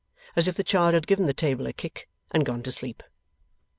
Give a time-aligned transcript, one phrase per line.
[0.35, 3.03] As if the child had given the table a kick, and gone to sleep.